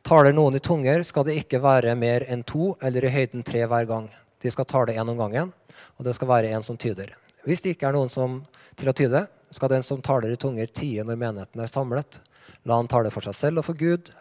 [0.04, 3.68] Taler noen i tunger, skal det ikke være mer enn to eller i høyden tre
[3.68, 4.10] hver gang.
[4.40, 5.52] De skal tale én om gangen,
[6.00, 7.14] og det skal være en som tyder.
[7.44, 8.46] Hvis det ikke er noen som
[8.78, 12.20] til å tyde, skal den som taler i tunger, tie når menigheten er samlet.
[12.68, 14.12] La han tale for seg selv og for Gud.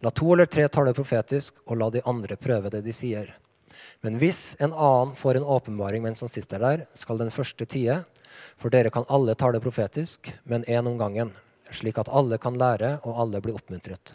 [0.00, 3.34] La to eller tre tale profetisk, og la de andre prøve det de sier.
[4.00, 8.00] Men hvis en annen får en åpenbaring mens han sitter der, skal den første tie.
[8.60, 11.34] For dere kan alle tale profetisk, men én om gangen,
[11.70, 14.14] slik at alle kan lære og alle blir oppmuntret.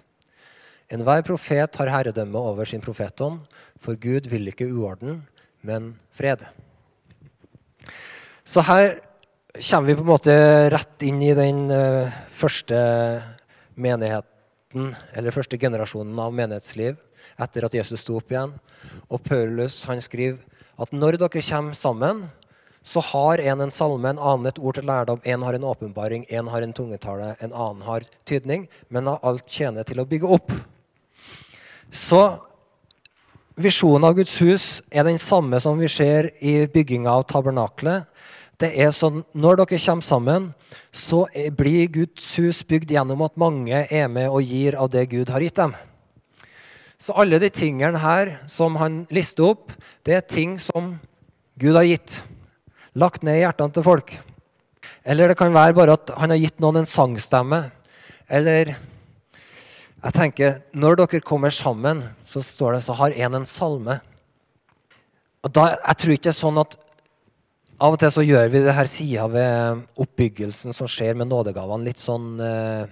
[0.93, 3.41] Enhver profet har herredømme over sin profetånd,
[3.81, 5.23] for Gud vil ikke uorden,
[5.65, 6.43] men fred.
[8.45, 8.99] Så her
[9.61, 10.35] kommer vi på en måte
[10.73, 12.77] rett inn i den uh, første
[13.75, 16.97] menigheten, eller første generasjonen av menighetsliv
[17.41, 18.53] etter at Jesus sto opp igjen.
[19.11, 20.41] Og Paulus han skriver
[20.81, 22.25] at når dere kommer sammen,
[22.85, 26.25] så har en en salme, en annen et ord til lærdom, en har en åpenbaring,
[26.29, 30.51] en har en tungetale, en annen har tydning, men alt tjener til å bygge opp.
[31.89, 32.21] Så
[33.55, 38.05] visjonen av Guds hus er den samme som vi ser i bygginga av tabernaklet.
[38.61, 40.53] Det er sånn, Når dere kommer sammen,
[40.91, 41.25] så
[41.57, 45.43] blir Guds hus bygd gjennom at mange er med og gir av det Gud har
[45.43, 45.75] gitt dem.
[46.97, 49.73] Så alle de tingene her som han lister opp,
[50.07, 50.95] det er ting som
[51.59, 52.21] Gud har gitt.
[52.95, 54.15] Lagt ned i hjertene til folk.
[55.03, 57.65] Eller det kan være bare at han har gitt noen en sangstemme.
[58.31, 58.71] Eller
[60.05, 63.99] jeg tenker, Når dere kommer sammen, så står det så har en en salme.
[65.51, 66.77] Da, Jeg tror ikke det er sånn at
[67.75, 71.87] av og til så gjør vi det her sida ved oppbyggelsen som skjer med nådegavene,
[71.87, 72.85] litt sånn eh,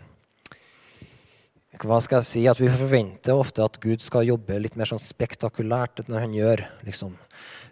[1.81, 5.01] hva skal jeg si, at Vi forventer ofte at Gud skal jobbe litt mer sånn
[5.01, 6.65] spektakulært når han gjør.
[6.85, 7.15] liksom.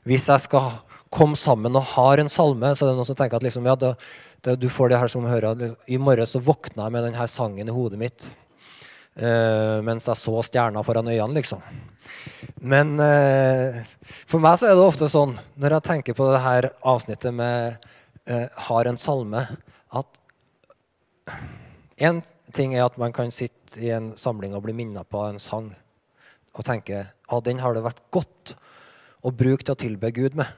[0.10, 0.72] Hvis jeg skal
[1.12, 3.76] komme sammen og har en salme, så er det noen som tenker at liksom, ja,
[3.76, 3.94] da,
[4.42, 7.68] da, du får det her som hører, I morgen så våkna jeg med denne sangen
[7.68, 8.26] i hodet mitt
[9.20, 11.62] eh, mens jeg så stjerna foran øynene, liksom.
[12.62, 13.82] Men eh,
[14.30, 17.88] for meg så er det ofte sånn, når jeg tenker på det her avsnittet med
[18.28, 19.46] eh, 'har en salme',
[19.92, 20.20] at
[22.02, 22.22] en
[22.54, 25.72] ting er at man kan sitte i en samling og bli minnet på en sang
[26.52, 28.56] og tenke at den har det vært godt
[29.24, 30.50] å bruke til å tilbe Gud med.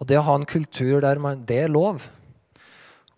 [0.00, 2.04] Og det å ha en kultur der man, det er lov.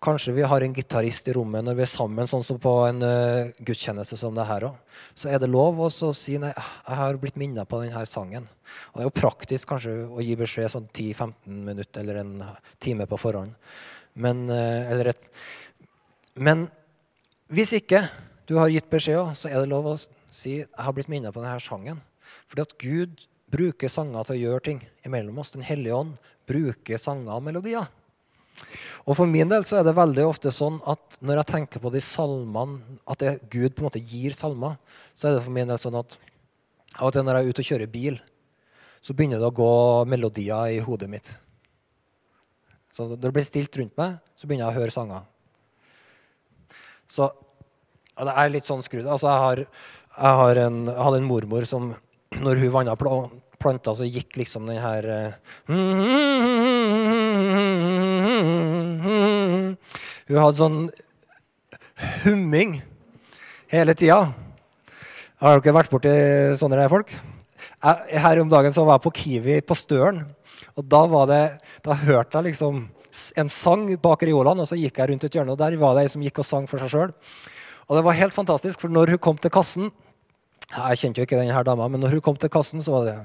[0.03, 2.97] Kanskje vi har en gitarist i rommet når vi er sammen, sånn som på en
[3.07, 4.97] uh, gudstjeneste som det her òg.
[5.15, 8.49] Så er det lov å si nei, jeg har blitt minnet på denne sangen.
[8.91, 12.35] Og det er jo praktisk kanskje å gi beskjed sånn 10-15 minutter eller en
[12.83, 13.55] time på forhånd.
[14.19, 15.23] Men, uh, et,
[16.35, 16.67] men
[17.53, 18.03] hvis ikke
[18.49, 21.39] du har gitt beskjed, så er det lov å si jeg har blitt minnet på
[21.39, 22.03] denne sangen.
[22.51, 25.55] Fordi at Gud bruker sanger til å gjøre ting imellom oss.
[25.55, 26.17] Den hellige ånd
[26.49, 27.87] bruker sanger og melodier.
[29.03, 31.91] Og For min del så er det veldig ofte sånn at når jeg tenker på
[31.93, 34.77] de salmene, at det, Gud på en måte gir salmer,
[35.15, 36.15] så er det for min del sånn at
[36.99, 38.19] av og til når jeg er ute og kjører bil,
[39.03, 39.73] så begynner det å gå
[40.07, 41.33] melodier i hodet mitt.
[42.93, 45.25] Så når det blir stilt rundt meg, så begynner jeg å høre sanger.
[47.09, 47.27] Så
[48.13, 49.09] det er litt sånn skrudd.
[49.09, 51.89] Altså, jeg, har, jeg, har en, jeg, hadde en mormor som
[52.43, 55.33] når hun vanna planta, så gikk liksom den her uh,
[60.29, 60.77] Hun hadde sånn
[62.23, 62.77] humming
[63.71, 64.29] hele tida.
[65.43, 66.13] Har dere vært borti
[66.59, 67.11] sånne der folk?
[67.83, 70.21] Her om dagen så var jeg på Kiwi på Støren.
[70.79, 71.41] Og da, det,
[71.83, 72.85] da hørte jeg liksom
[73.37, 76.07] en sang bak reolene, og så gikk jeg rundt et hjørne, og der var det
[76.07, 77.11] ei som gikk og sang for seg sjøl.
[77.89, 79.91] Og det var helt fantastisk, for når hun kom til kassen
[80.73, 83.15] Jeg kjente jo ikke denne dama, men når hun kom til kassen, så var det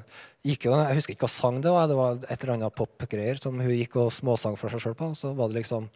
[0.45, 1.89] gikk jo, Jeg husker ikke hva sang det var.
[1.89, 5.11] Det var et eller annet popgreier som hun gikk og småsang for seg sjøl på.
[5.17, 5.89] Så var det liksom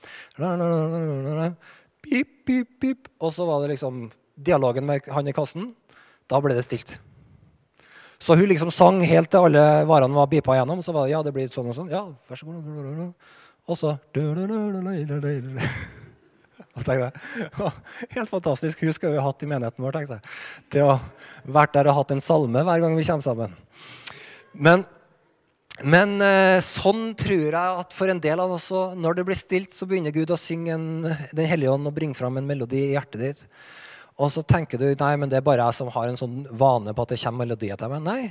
[2.03, 3.09] pip, pip, pip.
[3.21, 5.75] Og så var det liksom dialogen med han i kassen.
[6.31, 6.97] Da ble det stilt.
[8.23, 10.81] Så hun liksom sang helt til alle varene var bipa igjennom.
[10.83, 11.93] Så var det ja, det blir sånn og sånn.
[11.93, 13.13] Ja, vær så god.
[13.69, 13.97] Og så
[18.15, 18.81] Helt fantastisk.
[18.83, 19.97] Hun skulle vi hatt i menigheten vår.
[19.97, 20.33] tenkte jeg.
[20.73, 20.97] Til å
[21.59, 23.57] vært der og hatt en salme hver gang vi kommer sammen.
[24.53, 24.85] Men,
[25.83, 29.73] men eh, sånn tror jeg at for en del av oss, når det blir stilt,
[29.75, 30.89] så begynner Gud å synge en,
[31.33, 33.45] Den hellige ånd og bringe fram en melodi i hjertet ditt.
[34.21, 36.93] Og så tenker du nei, men det er bare jeg som har en sånn vane
[36.95, 38.05] på at det kommer melodier til meg.
[38.05, 38.23] Nei.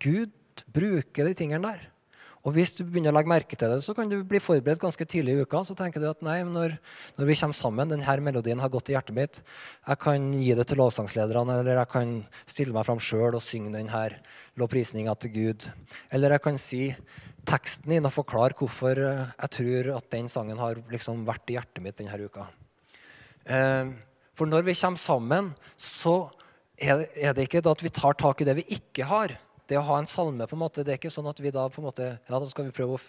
[0.00, 1.88] Gud bruker de tingene der.
[2.40, 5.04] Og hvis du begynner å legge merke til det, så kan du bli forberedt ganske
[5.04, 5.60] tidlig i uka.
[5.68, 6.78] Så tenker du at nei, når,
[7.18, 9.40] når vi kommer sammen, denne melodien har gått i hjertet mitt.
[9.84, 12.14] Jeg kan gi det til lovsangslederne, eller jeg kan
[12.48, 14.04] stille meg fram sjøl og synge denne
[14.60, 15.68] lovprisninga til Gud.
[16.08, 16.82] Eller jeg kan si
[17.48, 21.84] teksten din og forklare hvorfor jeg tror at den sangen har liksom vært i hjertet
[21.84, 22.48] mitt denne uka.
[23.44, 23.92] Eh,
[24.32, 26.22] for når vi kommer sammen, så
[26.80, 29.36] er det ikke at vi tar tak i det vi ikke har
[29.70, 31.68] det å ha en salme på en måte, Det er ikke sånn at vi da
[31.70, 33.04] på en måte, ja, da skal vi prøve å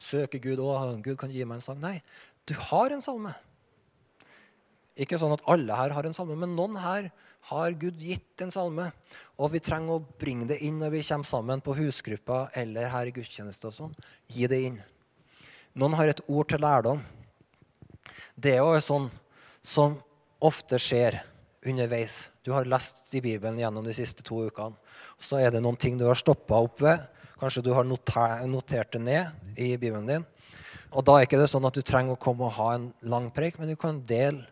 [0.00, 0.62] søke Gud.
[0.62, 1.80] Å, Gud kan gi meg en sang.
[1.82, 2.00] Nei,
[2.48, 3.34] du har en salme.
[4.96, 7.10] Ikke sånn at alle her har en salme, men noen her
[7.50, 8.88] har Gud gitt en salme.
[9.36, 13.10] Og vi trenger å bringe det inn når vi kommer sammen på husgruppa eller her
[13.10, 13.68] i gudstjeneste.
[13.68, 13.94] og sånn.
[14.32, 14.80] Gi det inn.
[15.76, 17.04] Noen har et ord til lærdom.
[18.34, 19.10] Det er jo sånn
[19.60, 19.98] som
[20.40, 21.20] ofte skjer
[21.66, 22.28] underveis.
[22.44, 24.76] Du har lest i Bibelen gjennom de siste to ukene.
[25.18, 27.02] Så er det noen ting du har stoppa opp ved.
[27.40, 30.26] Kanskje du har notert det ned i Bibelen din.
[30.96, 33.28] Og da er ikke det sånn at du trenger å komme og ha en lang
[33.34, 34.46] preik, men du kan dele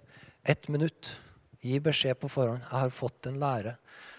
[0.44, 1.14] ett minutt.
[1.64, 2.61] Gi beskjed på forhånd.
[2.61, 3.76] 'Jeg har fått en lære.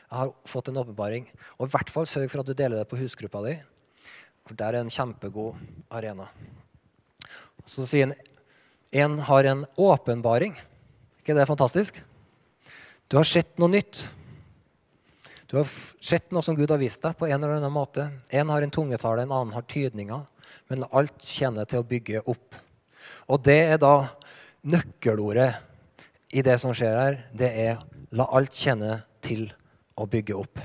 [0.09, 1.27] Jeg har fått en åpenbaring.'
[1.59, 3.53] Og i hvert fall sørg for at du deler det på husgruppa di,
[4.45, 5.53] for der er en kjempegod
[5.91, 6.25] arena.
[7.65, 8.15] Så sier han
[8.91, 10.55] en har en åpenbaring.
[11.19, 12.01] ikke det er fantastisk?
[13.09, 14.07] Du har sett noe nytt.
[15.45, 15.69] Du har
[16.01, 18.07] sett noe som Gud har vist deg på en eller annen måte.
[18.33, 20.23] En har en tungetale, en annen har tydninger.
[20.71, 22.57] Men alt tjener til å bygge opp.
[23.29, 24.07] Og det er da
[24.65, 25.51] nøkkelordet
[26.33, 27.19] i det som skjer her.
[27.37, 27.83] Det er
[28.17, 29.45] la alt tjene til
[30.01, 30.61] å bygge opp.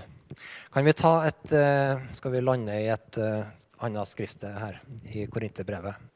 [0.73, 3.49] Kan vi ta et eh, Skal vi lande i et eh,
[3.85, 4.79] annet skrift her
[5.13, 6.09] i Korinterbrevet?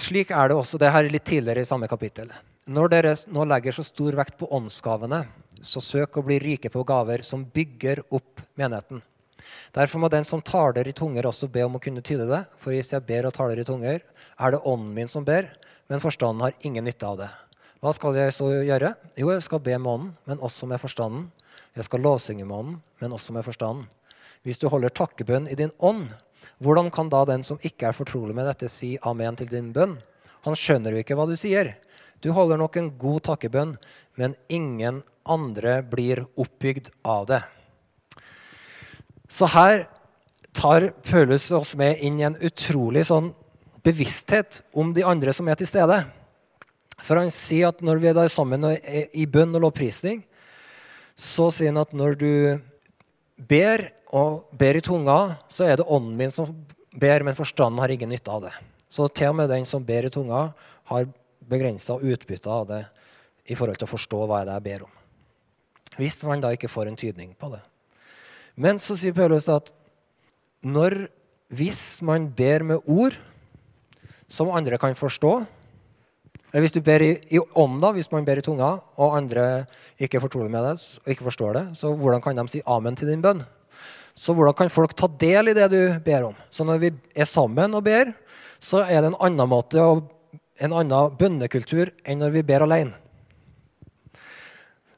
[0.00, 2.30] Slik er det også det her litt tidligere i samme kapittel.
[2.70, 5.24] Når dere nå legger så stor vekt på åndsgavene,
[5.60, 9.02] så søk å bli rike på gaver som bygger opp menigheten.
[9.76, 12.42] Derfor må den som taler i tunger, også be om å kunne tyde det.
[12.60, 15.48] For hvis jeg ber og taler i tunger, er det ånden min som ber,
[15.90, 17.30] men forstanden har ingen nytte av det.
[17.80, 18.92] Hva skal jeg så gjøre?
[19.16, 21.30] Jo, jeg skal be med ånden, men også med forstanden.
[21.76, 23.86] Jeg skal lovsynge med ånden, men også med forstanden.
[24.44, 26.10] Hvis du holder takkebønn i din ånd,
[26.60, 29.98] hvordan kan da den som ikke er fortrolig med dette, si amen til din bønn?
[30.44, 31.74] Han skjønner jo ikke hva du sier.
[32.20, 33.76] Du holder nok en god takkebønn,
[34.20, 37.40] men ingen andre blir oppbygd av det.
[39.30, 39.84] Så her
[40.56, 43.30] tar Paulus oss med inn i en utrolig sånn
[43.86, 46.00] bevissthet om de andre som er til stede.
[47.00, 50.24] For han sier at når vi er der sammen i bønn og lovprisning,
[51.16, 52.32] så sier han at når du
[53.48, 56.50] ber og ber i tunga, så er det ånden min som
[56.98, 58.52] ber, men forstanden har ingen nytte av det.
[58.90, 60.48] Så til og med den som ber i tunga,
[60.90, 61.10] har
[61.50, 62.80] begrensa utbytte av det
[63.50, 64.99] i forhold til å forstå hva det er jeg ber om.
[65.98, 67.62] Hvis man da ikke får en tydning på det.
[68.60, 69.72] Men så sier Paulus at
[70.62, 71.06] når,
[71.56, 73.16] hvis man ber med ord
[74.30, 75.40] som andre kan forstå
[76.50, 79.64] eller Hvis du ber i, i ånd, da, hvis man ber i tunga, og andre
[80.02, 83.06] ikke fortrolig med det, og ikke forstår det, så hvordan kan de si amen til
[83.06, 83.44] din bønn?
[84.18, 86.34] Så hvordan kan folk ta del i det du ber om?
[86.50, 88.10] Så når vi er sammen og ber,
[88.58, 89.78] så er det en annen måte
[90.60, 92.98] en annen bønnekultur enn når vi ber alene.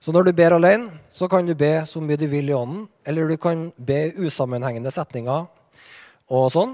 [0.02, 2.88] Så når du ber alene, så kan du be så mye du vil i ånden,
[3.06, 5.46] eller du kan be usammenhengende setninger
[6.26, 6.72] og sånn.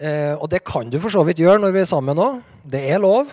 [0.00, 2.40] Eh, og det kan du for så vidt gjøre når vi er sammen òg.
[2.64, 3.28] Det er lov.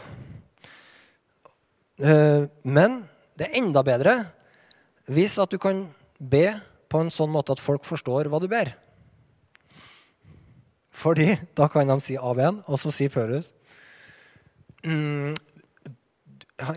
[2.04, 3.00] Eh, men
[3.40, 4.18] det er enda bedre
[5.12, 5.86] hvis at du kan
[6.20, 6.46] be
[6.92, 8.74] på en sånn måte at folk forstår hva du ber.
[10.94, 13.52] Fordi da kan de si amen, og så sier Paulus
[14.86, 15.34] mm,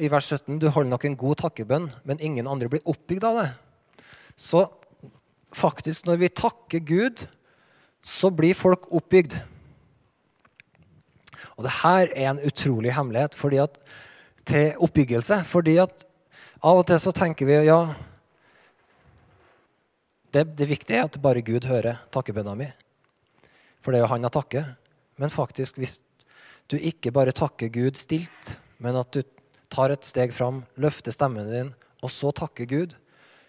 [0.00, 3.40] i vers 17 du holder nok en god takkebønn, men ingen andre blir oppbygd av
[3.42, 3.50] det.
[4.36, 4.64] Så
[5.54, 7.26] faktisk, når vi takker Gud,
[8.06, 9.36] så blir folk oppbygd.
[11.56, 13.78] Og det her er en utrolig hemmelighet fordi at,
[14.46, 15.42] til oppbyggelse.
[15.44, 16.04] fordi at
[16.62, 17.80] av og til så tenker vi ja
[20.32, 22.66] det, det viktige er at bare Gud hører takkebønna mi.
[23.80, 24.66] For det er jo han jeg takker.
[25.16, 25.98] Men faktisk, hvis
[26.68, 29.22] du ikke bare takker Gud stilt, men at du
[29.72, 31.74] tar et steg fram, løfter stemmen din,
[32.04, 32.94] og så takker Gud,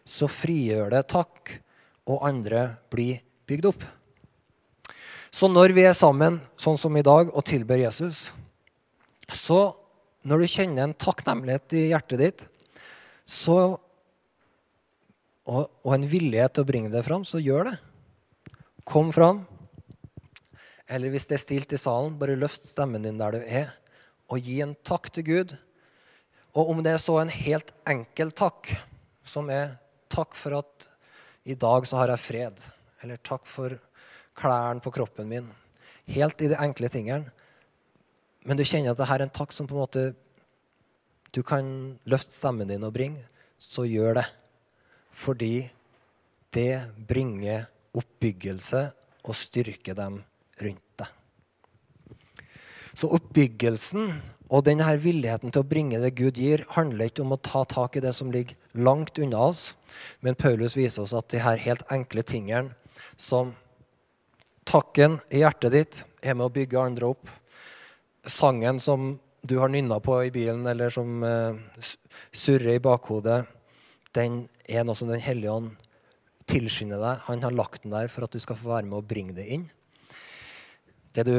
[0.08, 1.58] så frigjør det takk,
[2.08, 3.84] og andre blir bygd opp.
[5.32, 8.30] Så når vi er sammen, sånn som i dag, og tilber Jesus,
[9.28, 9.76] så
[10.28, 12.46] når du kjenner en takknemlighet i hjertet ditt,
[13.28, 13.58] så,
[15.48, 17.76] og, og en villighet til å bringe det fram, så gjør det.
[18.88, 19.44] Kom fram.
[20.88, 23.74] Eller hvis det er stilt i salen, bare løft stemmen din der du er,
[24.32, 25.56] og gi en takk til Gud
[26.58, 28.72] og om det er så en helt enkel takk,
[29.28, 29.76] som er
[30.10, 30.88] takk for at
[31.48, 32.62] i dag så har jeg fred,
[33.06, 33.76] eller takk for
[34.38, 35.52] klærne på kroppen min,
[36.10, 37.30] helt i de enkle tingene,
[38.48, 40.04] men du kjenner at det her er en takk som på en måte
[41.36, 41.68] du kan
[42.10, 43.22] løfte stemmen din og bringe,
[43.60, 44.26] så gjør det.
[45.12, 45.68] Fordi
[46.56, 47.68] det bringer
[47.98, 48.84] oppbyggelse
[49.28, 50.22] og styrker dem
[50.64, 52.16] rundt deg.
[52.98, 54.16] Så oppbyggelsen
[54.48, 57.98] og denne villigheten til å bringe det Gud gir, handler ikke om å ta tak
[57.98, 59.74] i det som ligger langt unna oss,
[60.24, 62.72] men Paulus viser oss at de her helt enkle tingene
[63.20, 63.54] som
[64.68, 67.28] takken i hjertet ditt er med å bygge andre opp,
[68.28, 69.16] sangen som
[69.48, 71.56] du har nynna på i bilen, eller som uh,
[72.36, 73.44] surrer i bakhodet,
[74.16, 75.76] den er noe som Den hellige ånd
[76.50, 77.24] tilskynder deg.
[77.28, 79.46] Han har lagt den der for at du skal få være med å bringe det
[79.54, 79.68] inn.
[81.14, 81.36] Det du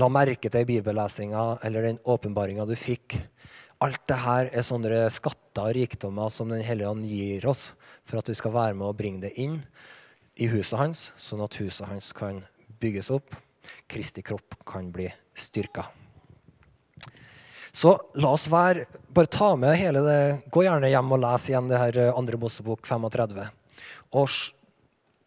[0.00, 3.16] la merke til bibellesinga eller den åpenbaringa du fikk.
[3.84, 7.72] Alt det her er sånne skatter og rikdommer som Den hellige ånd gir oss
[8.04, 9.60] for at vi skal være med og bringe det inn
[10.40, 12.42] i huset hans, sånn at huset hans kan
[12.82, 13.36] bygges opp.
[13.86, 15.86] Kristi kropp kan bli styrka.
[17.74, 20.18] Så la oss være, bare ta med hele det
[20.54, 23.46] Gå gjerne hjem og les igjen det her andre Mossebok 35.
[24.14, 24.36] Og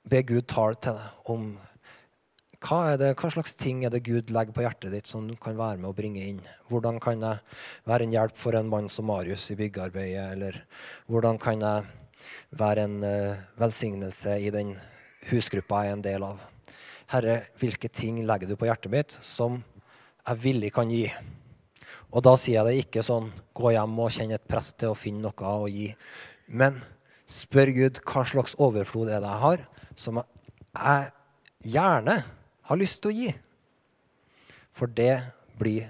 [0.08, 1.50] be Gud tale til deg om
[2.58, 5.58] hva, det, hva, slags ting er det Gud legger på hjertet ditt som du kan
[5.60, 6.40] være med å bringe inn?
[6.72, 7.42] Hvordan kan jeg
[7.86, 10.24] være en hjelp for en mann som Marius i byggearbeidet?
[10.34, 10.58] Eller
[11.06, 11.86] hvordan kan jeg
[12.58, 14.74] være en uh, velsignelse i den
[15.30, 16.42] husgruppa jeg er en del av?
[17.14, 19.60] Herre, hvilke ting legger du på hjertet mitt som
[20.26, 21.06] jeg villig kan gi?
[22.10, 24.98] Og da sier jeg det ikke sånn gå hjem og kjenne et press til å
[24.98, 25.92] finne noe å gi.
[26.48, 26.82] Men
[27.28, 29.64] Spør Gud hva slags overflod er det jeg har,
[30.00, 31.10] som jeg
[31.76, 32.18] gjerne
[32.68, 33.30] har lyst til å gi.
[34.76, 35.22] For det
[35.58, 35.88] blir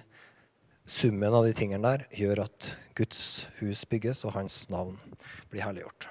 [0.87, 4.95] summen av de tingene der gjør at Guds hus bygges, og hans navn
[5.51, 6.07] blir herliggjort.